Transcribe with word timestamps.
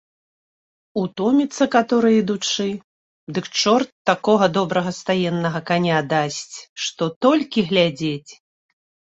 Утоміцца 1.01 1.65
каторы 1.75 2.09
ідучы, 2.21 2.65
дык 3.37 3.45
чорт 3.61 3.89
такога 4.11 4.45
добрага 4.57 4.95
стаеннага 5.01 5.59
каня 5.71 5.99
дасць, 6.15 6.57
што 6.87 7.03
толькі 7.27 7.59
глядзець. 7.73 8.31